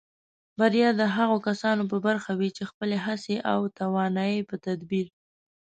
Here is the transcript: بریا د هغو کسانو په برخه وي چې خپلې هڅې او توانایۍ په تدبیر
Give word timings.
بریا 0.59 0.89
د 0.99 1.01
هغو 1.15 1.37
کسانو 1.47 1.83
په 1.91 1.97
برخه 2.07 2.31
وي 2.39 2.49
چې 2.57 2.63
خپلې 2.71 2.97
هڅې 3.05 3.35
او 3.53 3.59
توانایۍ 3.79 4.39
په 4.49 4.55
تدبیر 4.65 5.05